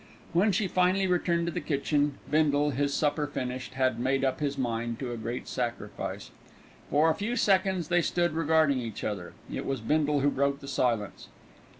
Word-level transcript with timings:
When 0.33 0.51
she 0.51 0.67
finally 0.67 1.05
returned 1.05 1.45
to 1.45 1.51
the 1.51 1.61
kitchen, 1.61 2.17
Bindle, 2.27 2.71
his 2.71 2.91
supper 2.91 3.27
finished, 3.27 3.75
had 3.75 3.99
made 3.99 4.25
up 4.25 4.39
his 4.39 4.57
mind 4.57 4.97
to 4.97 5.11
a 5.11 5.15
great 5.15 5.47
sacrifice. 5.47 6.31
For 6.89 7.11
a 7.11 7.15
few 7.15 7.35
seconds 7.35 7.89
they 7.89 8.01
stood 8.01 8.33
regarding 8.33 8.79
each 8.79 9.03
other. 9.03 9.33
It 9.53 9.63
was 9.63 9.79
Bindle 9.79 10.21
who 10.21 10.31
broke 10.31 10.59
the 10.59 10.67
silence. 10.67 11.27